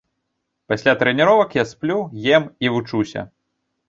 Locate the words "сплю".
1.71-1.97